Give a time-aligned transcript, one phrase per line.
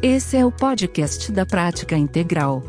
[0.00, 2.62] Esse é o podcast da Prática Integral.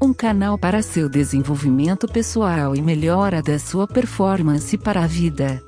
[0.00, 5.60] Um canal para seu desenvolvimento pessoal e melhora da sua performance para a vida.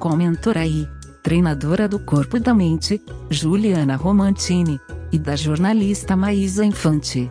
[0.00, 0.88] Com mentoraí,
[1.22, 4.80] treinadora do corpo e da mente, Juliana Romantini,
[5.12, 7.30] e da jornalista Maísa Infante.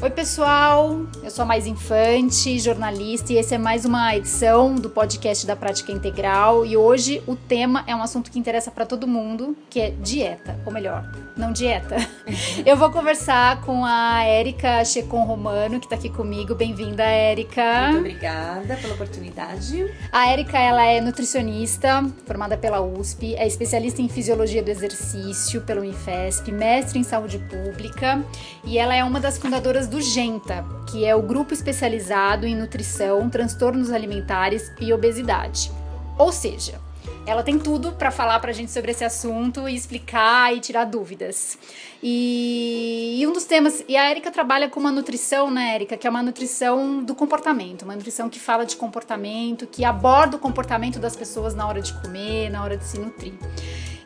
[0.00, 1.02] Oi, pessoal.
[1.22, 5.54] Eu sou a Mais Infante, jornalista, e esse é mais uma edição do podcast da
[5.54, 6.64] Prática Integral.
[6.64, 10.58] E hoje o tema é um assunto que interessa para todo mundo, que é dieta,
[10.64, 11.96] ou melhor, não dieta.
[12.66, 16.54] Eu vou conversar com a Érica Checon Romano, que está aqui comigo.
[16.54, 17.88] Bem-vinda, Érica.
[17.92, 19.90] Muito obrigada pela oportunidade.
[20.12, 25.80] A Érica, ela é nutricionista, formada pela USP, é especialista em fisiologia do exercício pela
[25.80, 28.22] Unifesp, mestre em saúde pública,
[28.62, 32.56] e ela é uma das fundadoras do do Genta, que é o grupo especializado em
[32.56, 35.70] nutrição, transtornos alimentares e obesidade.
[36.18, 36.80] Ou seja,
[37.26, 40.84] ela tem tudo para falar para a gente sobre esse assunto e explicar e tirar
[40.84, 41.58] dúvidas.
[42.02, 43.82] E, e um dos temas.
[43.88, 45.96] E a Erika trabalha com uma nutrição, né, Erika?
[45.96, 47.82] Que é uma nutrição do comportamento.
[47.82, 51.94] Uma nutrição que fala de comportamento, que aborda o comportamento das pessoas na hora de
[52.02, 53.34] comer, na hora de se nutrir.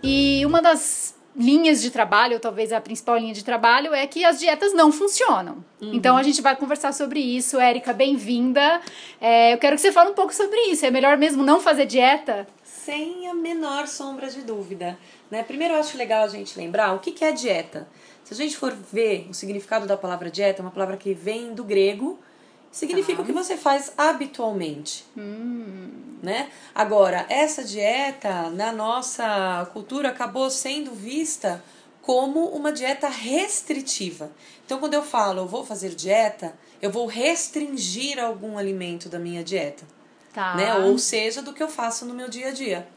[0.03, 4.25] E uma das linhas de trabalho, ou talvez a principal linha de trabalho, é que
[4.25, 5.65] as dietas não funcionam.
[5.81, 5.95] Uhum.
[5.95, 7.61] Então a gente vai conversar sobre isso.
[7.61, 8.81] Érica, bem-vinda.
[9.21, 10.85] É, eu quero que você fale um pouco sobre isso.
[10.85, 12.49] É melhor mesmo não fazer dieta?
[12.65, 14.99] Sem a menor sombra de dúvida.
[15.31, 15.45] Né?
[15.45, 17.87] Primeiro eu acho legal a gente lembrar o que, que é dieta.
[18.25, 21.55] Se a gente for ver o significado da palavra dieta, é uma palavra que vem
[21.55, 22.19] do grego,
[22.71, 23.23] significa tá.
[23.23, 25.05] o que você faz habitualmente.
[25.17, 26.51] Hum né?
[26.75, 31.63] Agora, essa dieta na nossa cultura acabou sendo vista
[32.03, 34.31] como uma dieta restritiva.
[34.65, 39.45] Então, quando eu falo eu vou fazer dieta, eu vou restringir algum alimento da minha
[39.45, 39.85] dieta.
[40.33, 40.55] Tá.
[40.55, 40.75] Né?
[40.75, 42.89] Ou seja, do que eu faço no meu dia a dia.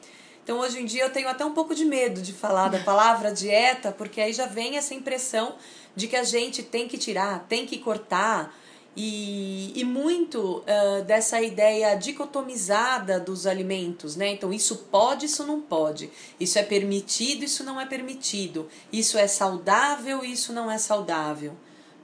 [0.43, 3.31] Então, hoje em dia, eu tenho até um pouco de medo de falar da palavra
[3.33, 5.55] dieta, porque aí já vem essa impressão
[5.95, 8.55] de que a gente tem que tirar, tem que cortar,
[8.95, 14.27] e, e muito uh, dessa ideia dicotomizada dos alimentos, né?
[14.27, 16.09] Então, isso pode, isso não pode.
[16.39, 18.67] Isso é permitido, isso não é permitido.
[18.91, 21.53] Isso é saudável, isso não é saudável.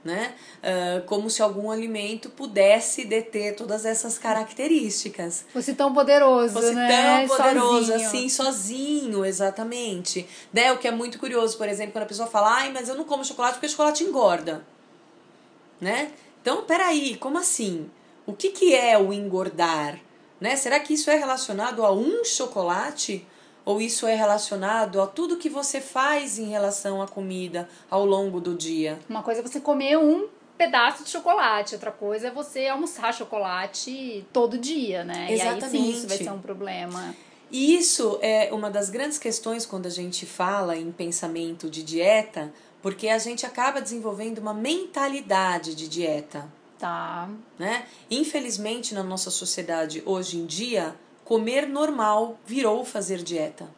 [0.04, 0.32] Né?
[0.62, 5.44] Uh, como se algum alimento pudesse deter todas essas características.
[5.52, 7.26] Fosse tão poderoso, Fosse né?
[7.26, 8.06] tão poderoso sozinho.
[8.06, 10.26] assim, sozinho, exatamente.
[10.52, 10.72] Né?
[10.72, 13.04] O que é muito curioso, por exemplo, quando a pessoa fala, ai, mas eu não
[13.04, 14.64] como chocolate porque chocolate engorda.
[15.80, 16.12] Né?
[16.40, 17.90] Então, peraí, como assim?
[18.26, 19.98] O que, que é o engordar?
[20.40, 20.56] Né?
[20.56, 23.26] Será que isso é relacionado a um chocolate?
[23.64, 28.40] Ou isso é relacionado a tudo que você faz em relação à comida ao longo
[28.40, 28.98] do dia?
[29.08, 34.26] Uma coisa é você comer um pedaço de chocolate, outra coisa é você almoçar chocolate
[34.32, 35.32] todo dia, né?
[35.32, 35.62] Exatamente.
[35.62, 37.14] E aí sim isso vai ser um problema.
[37.50, 42.52] E isso é uma das grandes questões quando a gente fala em pensamento de dieta,
[42.82, 46.46] porque a gente acaba desenvolvendo uma mentalidade de dieta.
[46.78, 47.28] Tá.
[47.58, 47.84] Né?
[48.10, 50.94] Infelizmente, na nossa sociedade hoje em dia,
[51.24, 53.68] comer normal virou fazer dieta.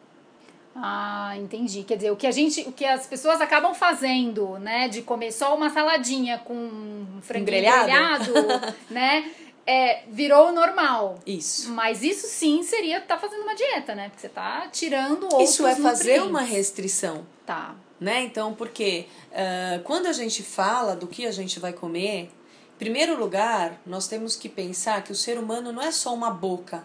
[0.75, 1.83] Ah, entendi.
[1.83, 5.31] Quer dizer, o que a gente, o que as pessoas acabam fazendo, né, de comer
[5.31, 9.31] só uma saladinha com frango grelhado, grelhado né,
[9.65, 11.19] é, virou normal.
[11.25, 11.71] Isso.
[11.71, 14.09] Mas isso sim seria estar tá fazendo uma dieta, né?
[14.09, 17.25] Porque você tá tirando outros Isso é fazer uma restrição.
[17.45, 18.23] Tá né?
[18.23, 23.17] Então, porque uh, quando a gente fala do que a gente vai comer, em primeiro
[23.17, 26.83] lugar, nós temos que pensar que o ser humano não é só uma boca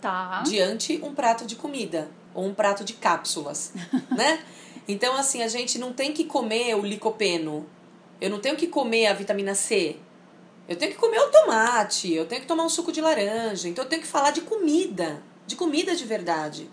[0.00, 0.42] tá.
[0.42, 3.72] diante um prato de comida ou um prato de cápsulas,
[4.10, 4.42] né?
[4.88, 7.64] Então, assim, a gente não tem que comer o licopeno.
[8.20, 9.96] Eu não tenho que comer a vitamina C.
[10.66, 13.68] Eu tenho que comer o tomate, eu tenho que tomar um suco de laranja.
[13.68, 16.68] Então, eu tenho que falar de comida, de comida de verdade.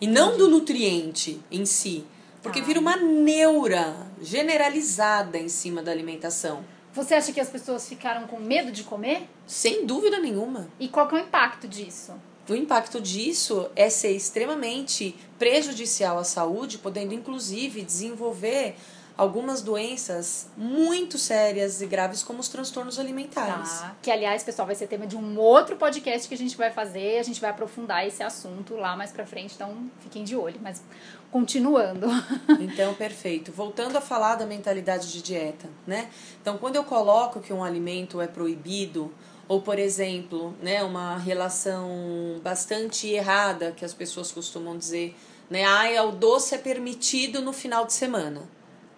[0.00, 2.04] E não do nutriente em si.
[2.44, 6.62] Porque vira uma neura generalizada em cima da alimentação.
[6.92, 9.26] Você acha que as pessoas ficaram com medo de comer?
[9.46, 10.68] Sem dúvida nenhuma.
[10.78, 12.12] E qual é o impacto disso?
[12.46, 18.76] O impacto disso é ser extremamente prejudicial à saúde, podendo inclusive desenvolver
[19.16, 23.80] algumas doenças muito sérias e graves como os transtornos alimentares.
[23.80, 23.96] Tá.
[24.02, 27.18] Que aliás, pessoal, vai ser tema de um outro podcast que a gente vai fazer,
[27.18, 30.82] a gente vai aprofundar esse assunto lá mais para frente, então fiquem de olho, mas
[31.30, 32.06] continuando.
[32.60, 33.52] então, perfeito.
[33.52, 36.08] Voltando a falar da mentalidade de dieta, né?
[36.42, 39.12] Então, quando eu coloco que um alimento é proibido,
[39.46, 45.14] ou por exemplo, né, uma relação bastante errada que as pessoas costumam dizer,
[45.48, 48.42] né, ah, o doce é permitido no final de semana.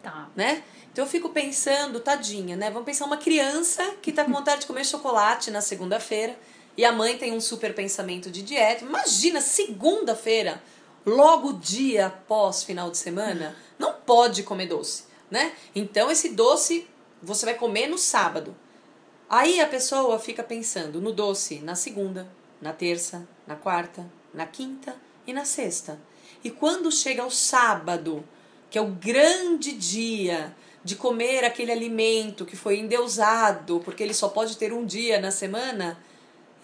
[0.07, 0.31] Tá.
[0.37, 0.63] Né?
[0.93, 2.71] Então eu fico pensando, tadinha, né?
[2.71, 6.39] Vamos pensar uma criança que tá com vontade de comer chocolate na segunda-feira
[6.77, 8.85] e a mãe tem um super pensamento de dieta.
[8.85, 10.63] Imagina, segunda-feira,
[11.05, 13.57] logo dia após final de semana.
[13.81, 15.53] Não pode comer doce, né?
[15.75, 16.87] Então esse doce
[17.21, 18.55] você vai comer no sábado.
[19.29, 22.31] Aí a pessoa fica pensando no doce na segunda,
[22.61, 24.95] na terça, na quarta, na quinta
[25.27, 26.01] e na sexta.
[26.45, 28.25] E quando chega o sábado,
[28.71, 34.29] que é o grande dia de comer aquele alimento que foi endeusado, porque ele só
[34.29, 35.99] pode ter um dia na semana,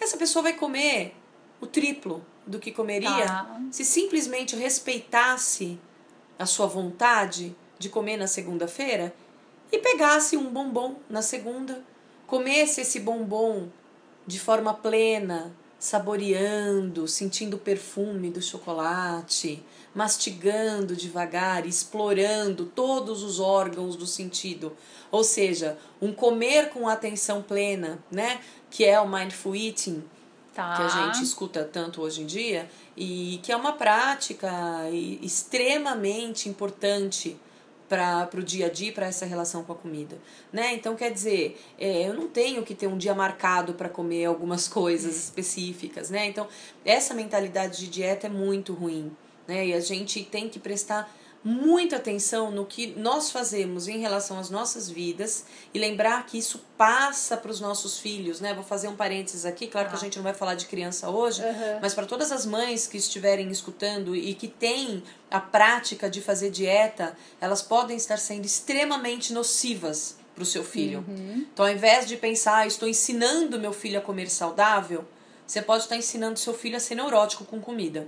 [0.01, 1.15] essa pessoa vai comer
[1.61, 3.61] o triplo do que comeria Tá.
[3.71, 5.79] se simplesmente respeitasse
[6.39, 9.15] a sua vontade de comer na segunda-feira
[9.71, 11.83] e pegasse um bombom na segunda,
[12.27, 13.69] comesse esse bombom
[14.27, 19.63] de forma plena, saboreando, sentindo o perfume do chocolate,
[19.95, 24.77] mastigando devagar, explorando todos os órgãos do sentido.
[25.11, 28.41] Ou seja, um comer com atenção plena, né?
[28.71, 30.03] Que é o mindful eating,
[30.55, 30.77] Tá.
[30.77, 34.51] que a gente escuta tanto hoje em dia e que é uma prática
[35.23, 37.39] extremamente importante
[37.89, 40.17] para o dia a dia, para essa relação com a comida,
[40.51, 40.73] né?
[40.73, 44.67] Então quer dizer, é, eu não tenho que ter um dia marcado para comer algumas
[44.69, 46.27] coisas específicas, né?
[46.27, 46.47] Então
[46.85, 49.15] essa mentalidade de dieta é muito ruim,
[49.47, 49.67] né?
[49.69, 51.13] E a gente tem que prestar
[51.45, 55.45] muita atenção no que nós fazemos em relação às nossas vidas
[55.75, 58.55] e lembrar que isso passa para os nossos filhos, né?
[58.55, 60.05] Vou fazer um parênteses aqui, claro que a Tá.
[60.05, 61.81] gente não vai falar de criança hoje, Aham.
[61.83, 66.49] mas para todas as mães que estiverem escutando e que têm a prática de fazer
[66.51, 71.05] dieta, elas podem estar sendo extremamente nocivas para o seu filho.
[71.09, 71.45] Uhum.
[71.53, 75.05] Então, ao invés de pensar, "Ah, estou ensinando meu filho a comer saudável,
[75.45, 78.07] você pode estar ensinando seu filho a ser neurótico com comida.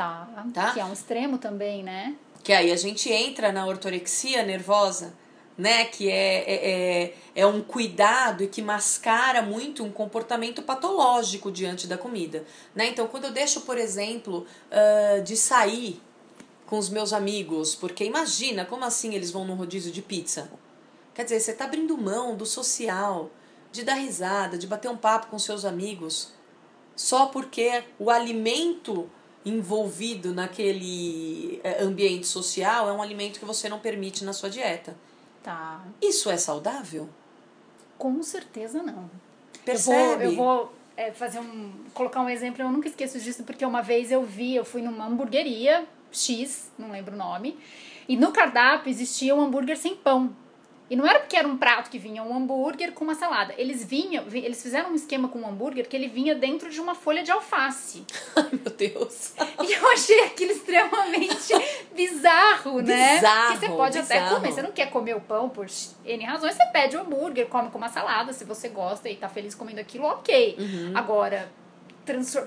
[0.00, 0.46] Tá.
[0.54, 0.72] Tá?
[0.72, 2.16] Que é um extremo também, né?
[2.42, 5.12] Que aí a gente entra na ortorexia nervosa,
[5.58, 5.84] né?
[5.84, 11.86] Que é, é, é, é um cuidado e que mascara muito um comportamento patológico diante
[11.86, 12.46] da comida.
[12.74, 12.88] Né?
[12.88, 16.00] Então, quando eu deixo, por exemplo, ah, de sair
[16.64, 20.50] com os meus amigos, porque imagina, como assim eles vão num rodízio de pizza?
[21.12, 23.28] Quer dizer, você está abrindo mão do social,
[23.70, 26.32] de dar risada, de bater um papo com seus amigos,
[26.96, 29.10] só porque o alimento
[29.44, 34.96] envolvido naquele eh, ambiente social é um alimento que você não permite na sua dieta.
[35.42, 35.82] Tá.
[36.00, 37.08] Isso é saudável?
[37.96, 39.10] Com certeza não.
[39.64, 40.24] Percebe?
[40.24, 41.72] Eu vou, eu vou é, fazer um.
[41.94, 45.06] colocar um exemplo, eu nunca esqueço disso, porque uma vez eu vi, eu fui numa
[45.06, 47.58] hamburgueria X, não lembro o nome,
[48.06, 50.34] e no cardápio existia um hambúrguer sem pão.
[50.90, 53.54] E não era porque era um prato que vinha um hambúrguer com uma salada.
[53.56, 56.80] Eles vinham, vi- eles fizeram um esquema com o hambúrguer que ele vinha dentro de
[56.80, 58.04] uma folha de alface.
[58.34, 59.32] Ai, meu Deus.
[59.62, 61.52] E eu achei aquilo extremamente
[61.94, 63.14] bizarro, né?
[63.16, 64.34] Bizarro, Porque você pode até bizarro.
[64.36, 64.52] comer.
[64.52, 65.66] Você não quer comer o pão por
[66.04, 68.32] N razões, você pede o hambúrguer, come com uma salada.
[68.32, 70.56] Se você gosta e tá feliz comendo aquilo, ok.
[70.58, 70.92] Uhum.
[70.94, 71.48] Agora,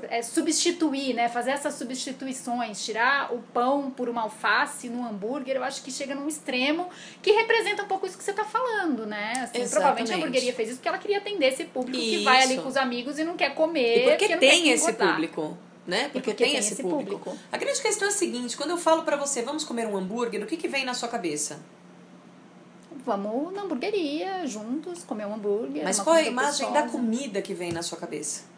[0.09, 1.29] é, substituir, né?
[1.29, 6.15] Fazer essas substituições, tirar o pão por uma alface no hambúrguer, eu acho que chega
[6.15, 6.87] num extremo
[7.21, 9.33] que representa um pouco isso que você tá falando, né?
[9.43, 12.53] Assim, provavelmente a hamburgueria fez isso porque ela queria atender esse público que vai ali
[12.53, 12.63] Isso.
[12.63, 13.99] com os amigos e não quer comer.
[13.99, 16.03] E porque quer tem se esse público, né?
[16.03, 17.19] Porque, porque tem, tem esse, esse público.
[17.19, 17.37] público.
[17.51, 20.43] A grande questão é a seguinte, quando eu falo pra você, vamos comer um hambúrguer,
[20.43, 21.59] o que que vem na sua cabeça?
[23.05, 25.83] Vamos na hamburgueria juntos, comer um hambúrguer.
[25.83, 26.91] Mas qual é a imagem da gostosa.
[26.91, 28.52] comida que vem na sua cabeça?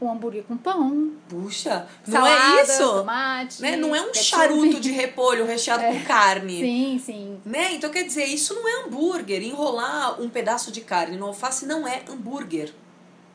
[0.00, 2.78] Um hambúrguer com pão, Puxa, não salada, é isso?
[2.84, 3.60] tomate.
[3.60, 3.76] Né?
[3.76, 6.60] Não é um charuto de repolho recheado com carne.
[6.60, 7.40] Sim, sim.
[7.44, 7.74] Né?
[7.74, 9.42] Então quer dizer, isso não é hambúrguer.
[9.42, 12.72] Enrolar um pedaço de carne no alface não é hambúrguer.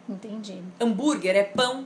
[0.08, 0.62] Entendi.
[0.79, 1.86] Hambúrguer é pão.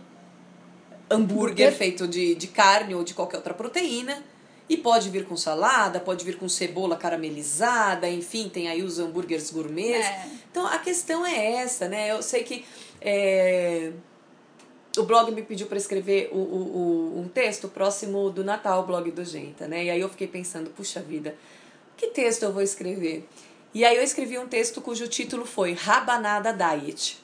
[1.09, 1.73] Hambúrguer Hambúrguer.
[1.75, 4.23] feito de, de carne ou de qualquer outra proteína.
[4.69, 9.49] E pode vir com salada, pode vir com cebola caramelizada, enfim, tem aí os hambúrgueres
[9.49, 10.05] gourmets.
[10.05, 10.27] É.
[10.51, 12.11] Então a questão é essa, né?
[12.11, 12.65] Eu sei que
[12.99, 13.93] é,
[14.97, 16.39] o blog me pediu para escrever o, o,
[17.17, 19.85] o- um texto próximo do Natal, o blog do Genta, né?
[19.85, 21.35] E aí eu fiquei pensando, puxa vida,
[21.95, 23.27] que texto eu vou escrever?
[23.73, 27.17] E aí eu escrevi um texto cujo título foi Rabanada Diet,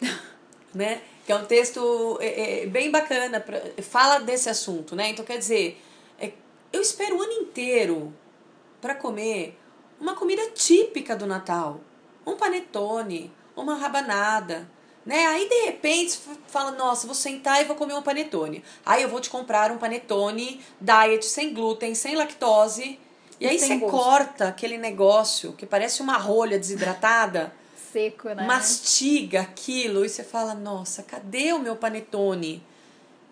[0.74, 1.02] né?
[1.26, 5.10] Que é um texto é, é, bem bacana, pra, fala desse assunto, né?
[5.10, 5.80] Então quer dizer,
[6.18, 6.32] é,
[6.72, 8.12] eu espero o ano inteiro
[8.80, 9.56] para comer
[10.00, 11.80] uma comida típica do Natal,
[12.26, 14.66] um panetone, uma rabanada,
[15.04, 15.26] né?
[15.26, 18.62] Aí de repente você fala, nossa, vou sentar e vou comer um panetone.
[18.84, 22.98] Aí eu vou te comprar um panetone diet sem glúten, sem lactose.
[23.40, 23.90] E E aí você gosto.
[23.96, 27.52] corta aquele negócio que parece uma rolha desidratada,
[27.92, 28.44] Seco, né?
[28.46, 32.62] mastiga aquilo e você fala, nossa, cadê o meu panetone?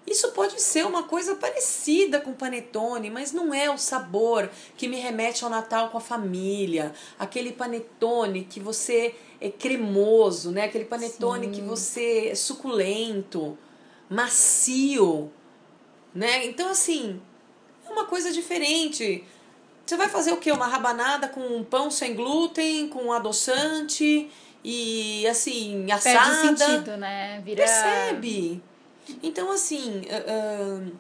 [0.09, 4.97] Isso pode ser uma coisa parecida com panetone, mas não é o sabor que me
[4.97, 6.95] remete ao Natal com a família.
[7.19, 10.65] Aquele panetone que você é cremoso, né?
[10.65, 11.53] Aquele panetone Sim.
[11.53, 13.59] que você é suculento,
[14.09, 15.31] macio,
[16.15, 16.47] né?
[16.47, 17.21] Então assim,
[17.87, 19.23] é uma coisa diferente.
[19.85, 20.51] Você vai fazer o quê?
[20.51, 24.31] Uma rabanada com pão sem glúten, com adoçante
[24.65, 26.19] e assim, assada.
[26.19, 27.43] Perde sentido, né?
[27.45, 27.65] Vira...
[27.65, 28.63] Percebe?
[29.23, 30.99] Então, assim, uh, uh,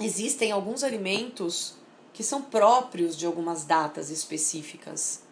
[0.00, 1.74] existem alguns alimentos
[2.12, 5.22] que são próprios de algumas datas específicas,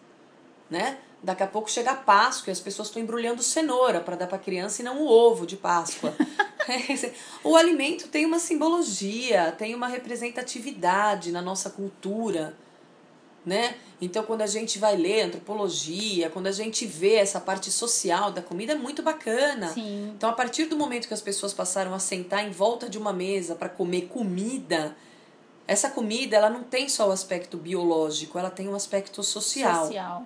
[0.69, 0.99] né?
[1.21, 4.37] Daqui a pouco chega a Páscoa e as pessoas estão embrulhando cenoura para dar para
[4.37, 6.15] a criança e não o ovo de Páscoa.
[7.43, 12.55] o alimento tem uma simbologia, tem uma representatividade na nossa cultura,
[13.45, 13.75] né?
[14.01, 18.41] Então, quando a gente vai ler antropologia, quando a gente vê essa parte social da
[18.41, 19.69] comida, é muito bacana.
[19.69, 20.13] Sim.
[20.15, 23.11] Então, a partir do momento que as pessoas passaram a sentar em volta de uma
[23.11, 24.95] mesa para comer comida,
[25.67, 29.85] essa comida ela não tem só o aspecto biológico, ela tem um aspecto social.
[29.85, 30.25] Social.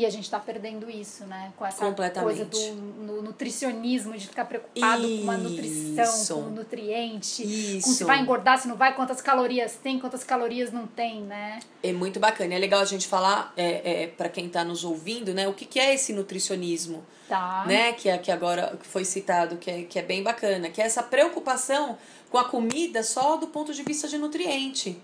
[0.00, 1.52] E a gente está perdendo isso, né?
[1.58, 1.92] Com essa
[2.22, 2.58] coisa do
[3.02, 5.16] no, nutricionismo, de ficar preocupado isso.
[5.18, 7.86] com uma nutrição, com um nutriente, isso.
[7.86, 11.58] com se vai engordar, se não vai, quantas calorias tem, quantas calorias não tem, né?
[11.82, 12.54] É muito bacana.
[12.54, 15.46] É legal a gente falar é, é para quem está nos ouvindo, né?
[15.46, 17.04] O que, que é esse nutricionismo?
[17.28, 17.64] Tá.
[17.66, 17.92] Né?
[17.92, 20.70] Que, é, que agora foi citado, que é, que é bem bacana.
[20.70, 21.98] Que é essa preocupação
[22.30, 24.98] com a comida só do ponto de vista de nutriente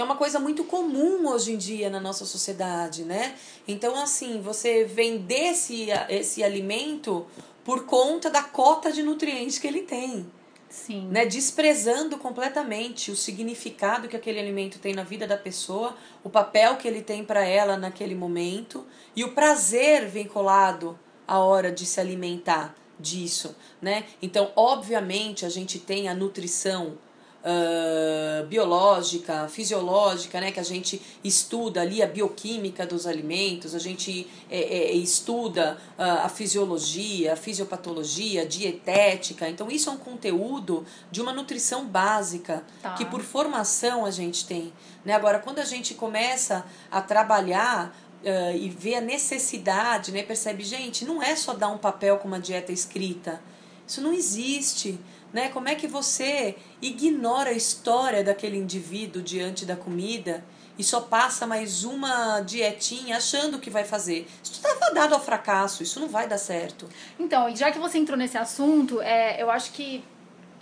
[0.00, 3.34] que é uma coisa muito comum hoje em dia na nossa sociedade, né?
[3.68, 7.26] Então, assim, você vender esse, esse alimento
[7.62, 10.26] por conta da cota de nutrientes que ele tem.
[10.70, 11.06] Sim.
[11.08, 11.26] Né?
[11.26, 16.88] Desprezando completamente o significado que aquele alimento tem na vida da pessoa, o papel que
[16.88, 22.74] ele tem para ela naquele momento e o prazer vinculado à hora de se alimentar
[22.98, 24.06] disso, né?
[24.22, 26.96] Então, obviamente, a gente tem a nutrição
[27.44, 34.26] uh, biológica, fisiológica, né, que a gente estuda ali a bioquímica dos alimentos, a gente
[34.50, 39.48] é, é, estuda uh, a fisiologia, a fisiopatologia, a dietética.
[39.48, 42.94] Então, isso é um conteúdo de uma nutrição básica tá.
[42.94, 44.72] que, por formação, a gente tem.
[45.04, 45.12] Né?
[45.14, 50.22] Agora, quando a gente começa a trabalhar Uh, e vê a necessidade, né?
[50.22, 53.40] Percebe, gente, não é só dar um papel com uma dieta escrita.
[53.88, 55.00] Isso não existe.
[55.32, 55.48] Né?
[55.48, 60.44] Como é que você ignora a história daquele indivíduo diante da comida
[60.76, 64.26] e só passa mais uma dietinha achando que vai fazer?
[64.42, 66.88] Isso estava dado ao fracasso, isso não vai dar certo.
[67.18, 70.02] Então, já que você entrou nesse assunto, é, eu acho que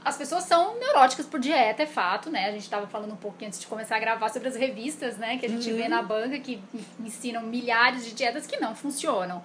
[0.04, 2.46] as pessoas são neuróticas por dieta, é fato, né?
[2.46, 5.38] A gente estava falando um pouco antes de começar a gravar sobre as revistas, né?
[5.38, 5.76] Que a gente uhum.
[5.76, 6.62] vê na banca que
[7.00, 9.42] ensinam milhares de dietas que não funcionam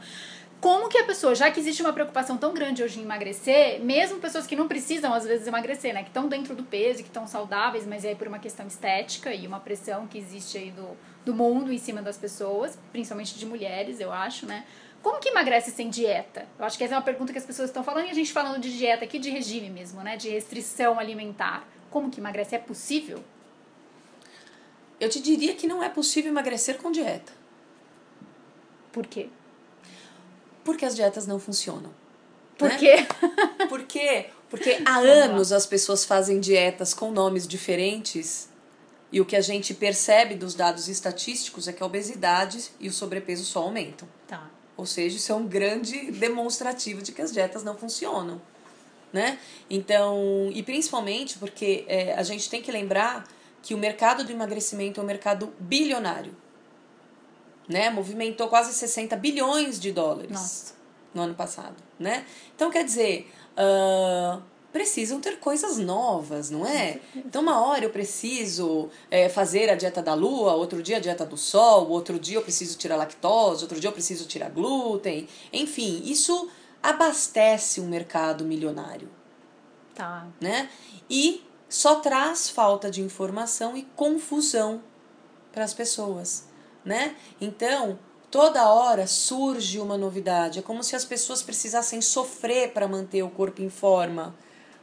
[0.63, 4.19] como que a pessoa, já que existe uma preocupação tão grande hoje em emagrecer, mesmo
[4.19, 7.27] pessoas que não precisam às vezes emagrecer, né, que estão dentro do peso, que estão
[7.27, 11.33] saudáveis, mas é por uma questão estética e uma pressão que existe aí do, do
[11.33, 14.65] mundo em cima das pessoas, principalmente de mulheres, eu acho, né?
[15.01, 16.47] Como que emagrece sem dieta?
[16.57, 18.31] Eu acho que essa é uma pergunta que as pessoas estão falando e a gente
[18.31, 21.67] falando de dieta aqui, de regime mesmo, né, de restrição alimentar.
[21.89, 22.55] Como que emagrece?
[22.55, 23.21] É possível?
[24.97, 27.33] Eu te diria que não é possível emagrecer com dieta.
[28.93, 29.27] Por quê?
[30.63, 31.91] Porque as dietas não funcionam.
[32.57, 32.77] Por né?
[32.77, 33.07] quê?
[33.67, 34.27] Por quê?
[34.49, 38.49] Porque há anos as pessoas fazem dietas com nomes diferentes
[39.11, 42.91] e o que a gente percebe dos dados estatísticos é que a obesidade e o
[42.91, 44.07] sobrepeso só aumentam.
[44.27, 44.49] Tá.
[44.77, 48.41] Ou seja, isso é um grande demonstrativo de que as dietas não funcionam.
[49.11, 49.37] Né?
[49.69, 53.27] Então, e principalmente porque é, a gente tem que lembrar
[53.61, 56.35] que o mercado do emagrecimento é um mercado bilionário
[57.67, 57.89] né?
[57.89, 60.73] Movimentou quase 60 bilhões de dólares Nossa.
[61.13, 62.25] no ano passado, né?
[62.55, 64.41] Então, quer dizer, uh,
[64.71, 66.99] precisam ter coisas novas, não é?
[67.15, 71.25] Então, uma hora eu preciso é, fazer a dieta da lua, outro dia a dieta
[71.25, 75.27] do sol, outro dia eu preciso tirar lactose, outro dia eu preciso tirar glúten.
[75.53, 76.49] Enfim, isso
[76.81, 79.09] abastece um mercado milionário.
[79.93, 80.27] Tá.
[80.41, 80.69] Né?
[81.07, 84.81] E só traz falta de informação e confusão
[85.51, 86.47] para as pessoas
[86.85, 87.15] né?
[87.39, 87.97] Então,
[88.29, 90.59] toda hora surge uma novidade.
[90.59, 94.35] É como se as pessoas precisassem sofrer para manter o corpo em forma,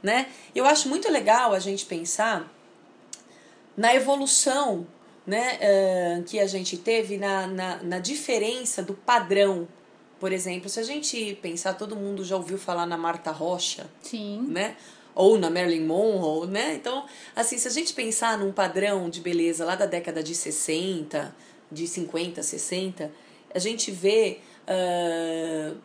[0.03, 0.29] né?
[0.55, 2.49] Eu acho muito legal a gente pensar
[3.77, 4.87] na evolução
[5.27, 9.69] né, uh, que a gente teve na, na, na diferença do padrão.
[10.19, 14.47] Por exemplo, se a gente pensar, todo mundo já ouviu falar na Marta Rocha, Sim.
[14.49, 14.77] né?
[15.15, 16.75] Ou na Marilyn Monroe, né?
[16.75, 17.05] Então,
[17.35, 21.35] assim, se a gente pensar num padrão de beleza lá da década de 60,
[21.71, 23.11] de 50, 60,
[23.55, 25.77] a gente vê uh,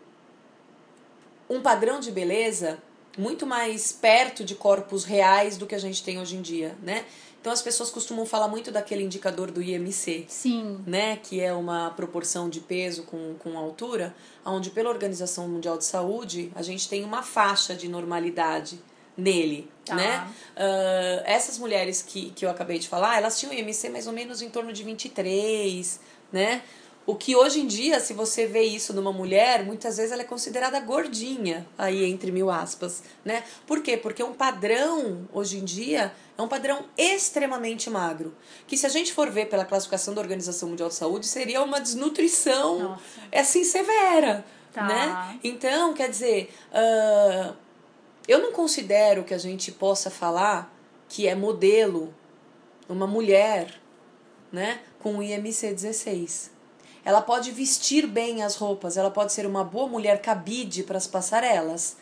[1.49, 2.77] um padrão de beleza
[3.17, 7.05] muito mais perto de corpos reais do que a gente tem hoje em dia, né?
[7.39, 10.79] Então as pessoas costumam falar muito daquele indicador do IMC, Sim.
[10.87, 15.85] né, que é uma proporção de peso com, com altura, onde pela Organização Mundial de
[15.85, 18.79] Saúde a gente tem uma faixa de normalidade,
[19.17, 19.95] nele, Tá.
[19.95, 20.27] né?
[20.55, 24.41] Ah, essas mulheres que, que eu acabei de falar, elas tinham IMC mais ou menos
[24.41, 25.99] em torno de 23,
[26.31, 26.61] né?
[27.07, 30.25] O que hoje em dia, se você vê isso numa mulher, muitas vezes ela é
[30.25, 33.43] considerada gordinha, aí entre mil aspas, né?
[33.67, 33.95] Por quê?
[33.95, 38.33] Porque um padrão, hoje em dia, é um padrão extremamente magro.
[38.65, 41.79] Que se a gente for ver pela classificação da Organização Mundial de Saúde, seria uma
[41.79, 43.01] desnutrição, Nossa.
[43.31, 44.43] é assim, severa,
[44.73, 44.83] Tá.
[44.87, 45.39] né?
[45.43, 47.53] Então, quer dizer, ah,
[48.27, 50.73] eu não considero que a gente possa falar
[51.07, 52.13] que é modelo
[52.87, 53.79] uma mulher,
[54.51, 56.51] né, com IMC 16.
[57.03, 61.05] Ela pode vestir bem as roupas, ela pode ser uma boa mulher cabide para as
[61.05, 61.97] passarelas,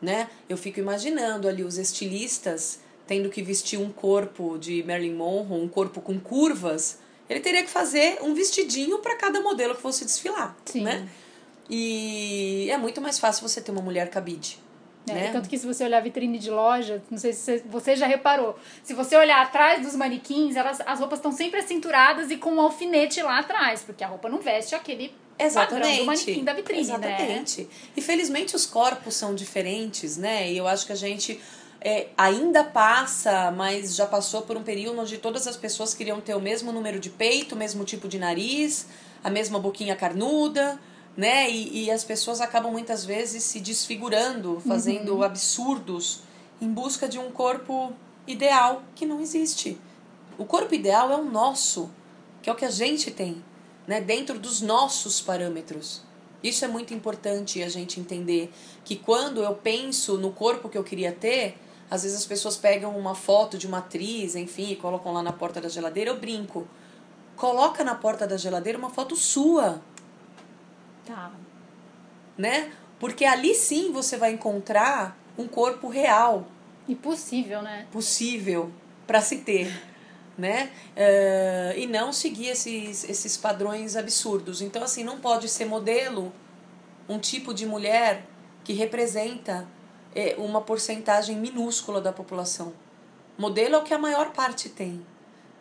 [0.00, 0.28] né?
[0.48, 5.68] Eu fico imaginando ali os estilistas tendo que vestir um corpo de Marilyn Monroe, um
[5.68, 10.56] corpo com curvas, ele teria que fazer um vestidinho para cada modelo que fosse desfilar,
[10.64, 10.82] Sim.
[10.82, 11.08] né?
[11.68, 14.58] E é muito mais fácil você ter uma mulher cabide.
[15.08, 15.30] É, né?
[15.32, 18.56] Tanto que se você olhar a vitrine de loja, não sei se você, já reparou,
[18.84, 22.60] se você olhar atrás dos manequins, elas, as roupas estão sempre acinturadas e com um
[22.60, 25.12] alfinete lá atrás, porque a roupa não veste aquele
[25.52, 26.94] padrão do manequim da vitrine, né?
[26.94, 27.68] Exatamente.
[27.96, 30.50] E felizmente os corpos são diferentes, né?
[30.50, 31.40] E eu acho que a gente
[31.80, 36.34] é, ainda passa, mas já passou por um período onde todas as pessoas queriam ter
[36.34, 38.86] o mesmo número de peito, o mesmo tipo de nariz,
[39.24, 40.78] a mesma boquinha carnuda,
[41.16, 41.50] né?
[41.50, 46.20] E, e as pessoas acabam muitas vezes se desfigurando, fazendo absurdos
[46.60, 47.92] em busca de um corpo
[48.26, 49.78] ideal que não existe.
[50.38, 51.90] O corpo ideal é o nosso,
[52.40, 53.42] que é o que a gente tem,
[53.86, 54.00] né?
[54.00, 56.02] Dentro dos nossos parâmetros.
[56.42, 58.52] Isso é muito importante a gente entender
[58.84, 61.56] que quando eu penso no corpo que eu queria ter,
[61.88, 65.32] às vezes as pessoas pegam uma foto de uma atriz, enfim, e colocam lá na
[65.32, 66.66] porta da geladeira, eu brinco.
[67.36, 69.80] Coloca na porta da geladeira uma foto sua,
[71.06, 71.32] Tá.
[72.38, 72.72] né?
[72.98, 76.46] Porque ali sim você vai encontrar um corpo real,
[76.88, 77.86] Impossível, né?
[77.90, 78.70] possível
[79.06, 79.72] para se ter,
[80.38, 80.70] né?
[80.96, 84.62] Eh, e não seguir esses, esses padrões absurdos.
[84.62, 86.32] Então, assim, não pode ser modelo
[87.08, 88.24] um tipo de mulher
[88.64, 89.66] que representa
[90.14, 92.72] eh, uma porcentagem minúscula da população.
[93.36, 95.04] Modelo é o que a maior parte tem,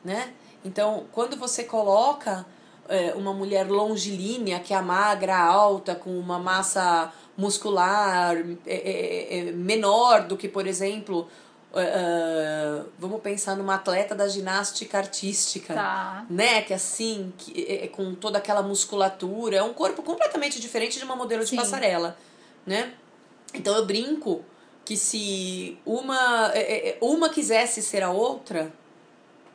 [0.04, 0.34] né?
[0.64, 2.46] Então, quando você coloca
[2.90, 9.52] eh, uma mulher longilínea, que é magra, alta, com uma massa muscular eh, eh, eh,
[9.54, 11.28] menor do que, por exemplo,
[11.74, 16.26] eh, vamos pensar numa atleta da ginástica artística Tá.
[16.30, 16.62] né?
[16.64, 21.06] Que assim, que, é, é com toda aquela musculatura, é um corpo completamente diferente de
[21.06, 21.56] uma modelo de Sim.
[21.56, 22.18] passarela,
[22.66, 22.94] né?
[23.54, 24.44] Então eu brinco
[24.84, 28.72] que se uma, é, é, uma quisesse ser a outra,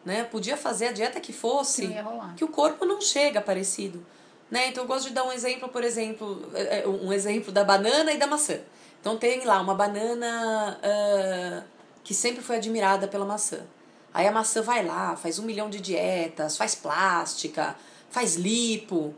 [0.06, 0.22] né?
[0.22, 4.06] Podia fazer a dieta que fosse, Que que o corpo não chega parecido.
[4.48, 4.68] Né?
[4.68, 8.12] Então eu gosto de dar um exemplo, por exemplo, é, é, um exemplo da banana
[8.12, 8.60] e da maçã.
[9.00, 11.64] Então tem lá uma banana ah,
[12.04, 13.66] que sempre foi admirada pela maçã.
[14.14, 17.76] Aí a maçã vai lá, faz um milhão de dietas, faz plástica,
[18.08, 19.12] faz lipo.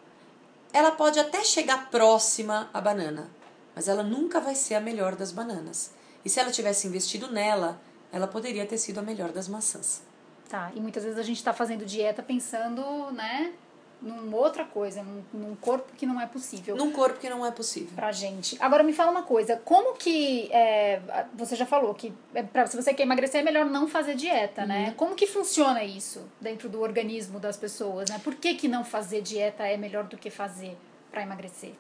[0.73, 3.31] Ela pode até chegar próxima à banana,
[3.75, 5.91] mas ela nunca vai ser a melhor das bananas.
[6.25, 7.79] E se ela tivesse investido nela,
[8.11, 10.08] ela poderia ter sido a melhor das maçãs.
[10.49, 10.73] Tá.
[10.75, 13.53] E muitas vezes a gente tá fazendo dieta pensando, né,
[14.01, 16.77] numa outra coisa, num, num corpo que não é possível.
[16.77, 17.91] Num corpo que não é possível.
[17.95, 18.57] pra gente.
[18.61, 21.01] Agora me fala uma coisa, como que é,
[21.35, 24.65] você já falou que é pra, se você quer emagrecer é melhor não fazer dieta,
[24.65, 24.95] né?
[24.97, 28.21] Como que funciona isso dentro do organismo das pessoas, né?
[28.23, 30.77] Por que, que não fazer dieta é melhor do que fazer
[31.11, 31.73] pra emagrecer?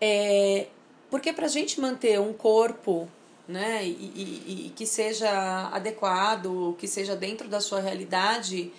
[0.00, 0.68] É,
[1.10, 3.08] porque pra gente manter um corpo
[3.48, 8.70] né, e, e, e que seja adequado, que seja dentro da sua realidade,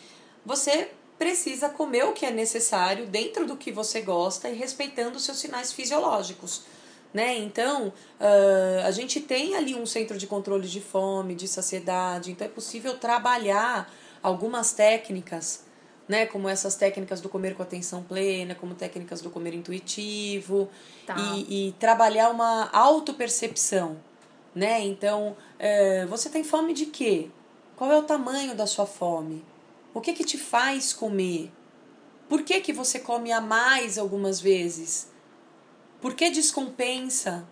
[0.45, 5.25] você precisa comer o que é necessário dentro do que você gosta e respeitando os
[5.25, 6.61] seus sinais fisiológicos.
[7.11, 7.35] Né?
[7.39, 12.45] Então, ah, a gente tem ali um centro de controle de fome, de saciedade, então
[12.45, 15.63] é possível trabalhar algumas técnicas,
[16.07, 16.27] né?
[16.27, 20.69] como essas técnicas do comer com atenção plena, como técnicas do comer intuitivo,
[21.07, 21.15] Tá.
[21.17, 23.97] e, e trabalhar uma autopercepção.
[24.53, 24.81] Né?
[24.81, 27.29] Então, eh, você tem fome de quê?
[27.75, 29.45] Qual é o tamanho da sua fome?
[29.93, 31.51] O que que te faz comer?
[32.27, 35.09] Por que que você come a mais algumas vezes?
[36.01, 37.47] Por que descompensa?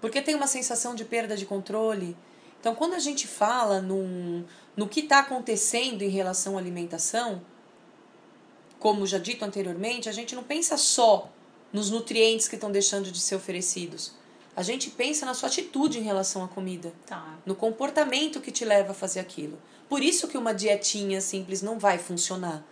[0.00, 2.16] Por que tem uma sensação de perda de controle?
[2.60, 4.44] Então, quando a gente fala num,
[4.76, 7.42] no que está acontecendo em relação à alimentação,
[8.78, 11.30] como já dito anteriormente, a gente não pensa só
[11.72, 14.14] nos nutrientes que estão deixando de ser oferecidos.
[14.56, 17.36] A gente pensa na sua atitude em relação à comida Tá.
[17.44, 19.58] no comportamento que te leva a fazer aquilo.
[19.86, 22.64] Por isso que uma dietinha simples não vai funcionar.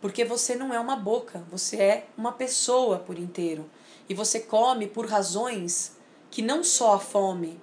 [0.00, 3.68] Porque você não é uma boca, você é uma pessoa por inteiro.
[4.08, 5.92] E você come por razões
[6.30, 7.60] que não só a fome,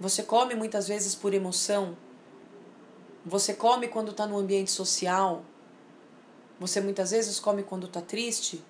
[0.00, 1.94] Você come muitas vezes por emoção.
[3.24, 5.44] Você come quando está no ambiente social.
[6.58, 8.64] Você muitas vezes come quando está triste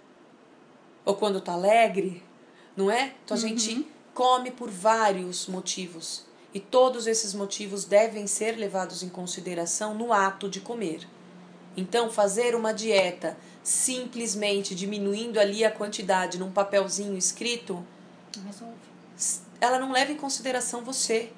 [1.05, 2.21] ou quando está alegre,
[2.77, 3.15] não é?
[3.25, 3.49] Então a uhum.
[3.49, 10.13] gente come por vários motivos e todos esses motivos devem ser levados em consideração no
[10.13, 11.07] ato de comer.
[11.77, 17.85] Então, fazer uma dieta simplesmente diminuindo ali a quantidade num papelzinho escrito,
[18.45, 18.75] Resolve.
[19.61, 21.31] ela não leva em consideração você.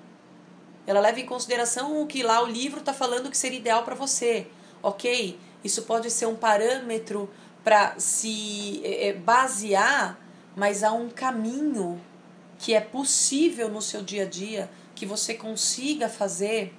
[0.87, 3.95] Ela leva em consideração o que lá o livro está falando que seria ideal para
[3.95, 4.47] você.
[4.83, 5.39] Ok?
[5.63, 7.31] Isso pode ser um parâmetro
[7.63, 10.19] para se é, basear,
[10.57, 12.01] mas há um caminho
[12.59, 16.75] que é possível no seu dia a dia que você consiga fazer,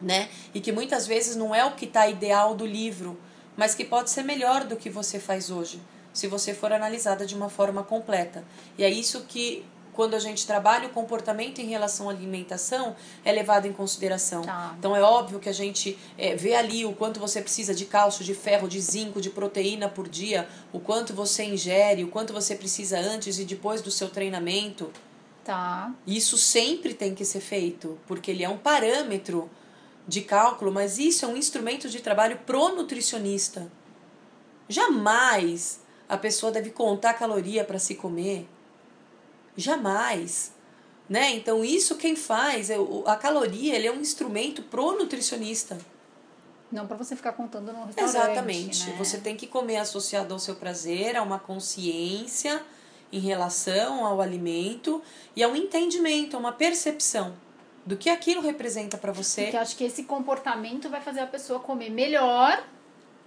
[0.00, 0.28] né?
[0.54, 3.18] E que muitas vezes não é o que está ideal do livro,
[3.56, 5.80] mas que pode ser melhor do que você faz hoje,
[6.12, 8.44] se você for analisada de uma forma completa.
[8.78, 9.64] E é isso que
[9.96, 14.42] quando a gente trabalha o comportamento em relação à alimentação, é levado em consideração.
[14.42, 14.74] Tá.
[14.78, 18.22] Então é óbvio que a gente é, vê ali o quanto você precisa de cálcio,
[18.22, 22.54] de ferro, de zinco, de proteína por dia, o quanto você ingere, o quanto você
[22.54, 24.92] precisa antes e depois do seu treinamento.
[25.42, 25.90] Tá.
[26.06, 29.48] Isso sempre tem que ser feito, porque ele é um parâmetro
[30.06, 33.70] de cálculo, mas isso é um instrumento de trabalho pro nutricionista.
[34.68, 38.46] Jamais a pessoa deve contar caloria para se comer.
[39.56, 40.52] Jamais.
[41.08, 41.34] Né?
[41.34, 45.78] Então, isso quem faz, é a caloria ele é um instrumento pro nutricionista.
[46.70, 48.16] Não para você ficar contando no restaurante.
[48.16, 48.90] Exatamente.
[48.90, 48.96] Né?
[48.98, 52.60] Você tem que comer associado ao seu prazer, a uma consciência
[53.12, 55.00] em relação ao alimento
[55.36, 57.34] e ao entendimento, a uma percepção
[57.84, 59.42] do que aquilo representa para você.
[59.42, 62.64] Porque acho que esse comportamento vai fazer a pessoa comer melhor.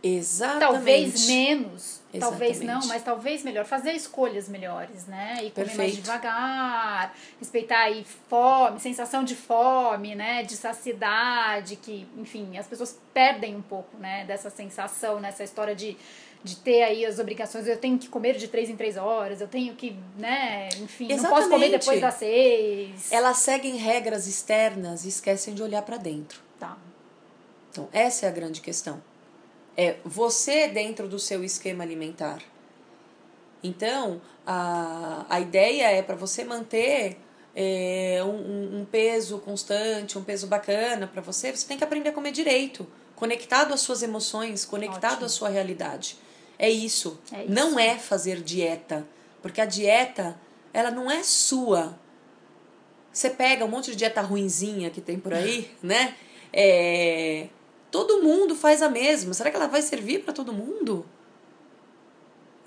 [0.01, 0.59] Exatamente.
[0.61, 2.19] Talvez menos, Exatamente.
[2.19, 3.65] talvez não, mas talvez melhor.
[3.65, 5.33] Fazer escolhas melhores, né?
[5.35, 5.77] E comer Perfeito.
[5.77, 10.43] mais devagar, respeitar aí fome, sensação de fome, né?
[10.43, 14.23] De saciedade, que, enfim, as pessoas perdem um pouco, né?
[14.25, 15.97] Dessa sensação, nessa história de
[16.41, 19.47] de ter aí as obrigações, eu tenho que comer de três em três horas, eu
[19.47, 21.21] tenho que, né, enfim, Exatamente.
[21.21, 23.11] não posso comer depois das seis.
[23.11, 26.39] Elas seguem regras externas e esquecem de olhar para dentro.
[26.57, 26.77] Tá.
[27.71, 29.01] Então, essa é a grande questão.
[29.81, 32.39] É você dentro do seu esquema alimentar.
[33.63, 37.17] Então, a, a ideia é para você manter
[37.55, 42.11] é, um, um peso constante, um peso bacana para você, você tem que aprender a
[42.11, 45.25] comer direito, conectado às suas emoções, conectado Ótimo.
[45.27, 46.17] à sua realidade.
[46.57, 47.17] É isso.
[47.31, 47.53] é isso.
[47.53, 49.07] Não é fazer dieta.
[49.41, 50.37] Porque a dieta,
[50.73, 51.97] ela não é sua.
[53.13, 56.15] Você pega um monte de dieta ruinzinha que tem por aí, né?
[56.51, 57.47] É,
[57.91, 59.33] todo mundo faz a mesma.
[59.33, 61.05] Será que ela vai servir para todo mundo?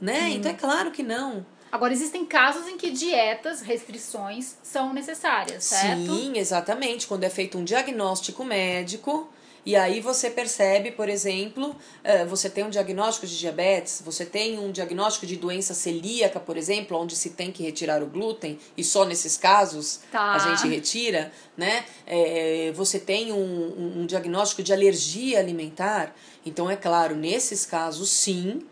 [0.00, 0.24] Né?
[0.24, 0.28] Hum.
[0.28, 1.44] Então é claro que não.
[1.70, 6.14] Agora, existem casos em que dietas, restrições são necessárias, certo?
[6.14, 7.06] Sim, exatamente.
[7.06, 9.30] Quando é feito um diagnóstico médico,
[9.64, 14.58] e aí você percebe, por exemplo, eh, você tem um diagnóstico de diabetes, você tem
[14.58, 18.82] um diagnóstico de doença celíaca, por exemplo, onde se tem que retirar o glúten, e
[18.82, 20.32] só nesses casos tá.
[20.32, 21.84] a gente retira, né?
[22.04, 26.12] É, você tem um, um diagnóstico de alergia alimentar,
[26.44, 28.66] então é claro, nesses casos sim,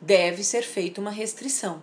[0.00, 1.80] deve ser feita uma restrição.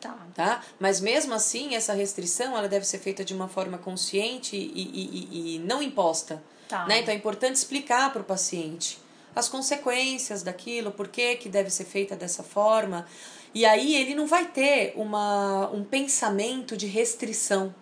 [0.00, 0.18] Tá.
[0.34, 0.62] tá.
[0.80, 5.28] Mas mesmo assim, essa restrição ela deve ser feita de uma forma consciente e, e,
[5.30, 6.42] e, e não imposta.
[6.68, 6.86] Tá.
[6.86, 7.00] Né?
[7.00, 8.98] Então é importante explicar para o paciente
[9.34, 13.06] as consequências daquilo, por que, que deve ser feita dessa forma.
[13.52, 17.74] E aí ele não vai ter uma, um pensamento de restrição.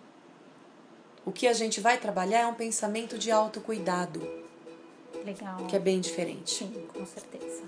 [1.25, 4.21] O que a gente vai trabalhar é um pensamento de autocuidado.
[5.25, 5.65] Legal.
[5.65, 6.55] Que é bem diferente.
[6.55, 7.63] Sim, com certeza.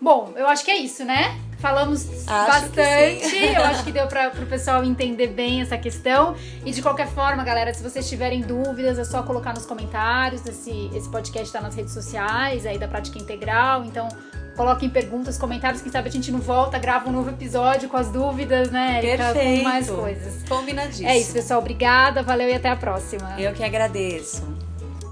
[0.00, 1.38] Bom, eu acho que é isso, né?
[1.64, 3.36] Falamos acho bastante.
[3.36, 6.36] Eu acho que deu para o pessoal entender bem essa questão.
[6.62, 10.44] E de qualquer forma, galera, se vocês tiverem dúvidas, é só colocar nos comentários.
[10.44, 13.82] Esse, esse podcast está nas redes sociais aí da Prática Integral.
[13.82, 14.08] Então,
[14.54, 15.80] coloquem perguntas, comentários.
[15.80, 19.32] Quem sabe a gente não volta, grava um novo episódio com as dúvidas, né, Erika?
[19.32, 19.62] Perfeito.
[19.62, 20.42] Com mais coisas.
[20.46, 21.08] Combinadíssimo.
[21.08, 21.60] É isso, pessoal.
[21.60, 23.40] Obrigada, valeu e até a próxima.
[23.40, 24.46] Eu que agradeço.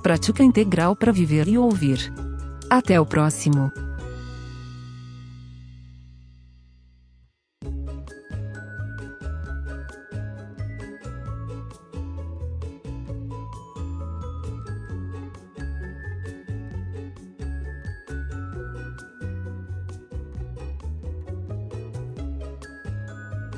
[0.02, 2.12] Prática Integral para viver e ouvir.
[2.68, 3.72] Até o próximo.